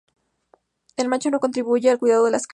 El 0.97 1.09
macho 1.09 1.29
no 1.29 1.39
contribuye 1.39 1.91
al 1.91 1.99
cuidado 1.99 2.25
de 2.25 2.31
las 2.31 2.47
crías. 2.47 2.49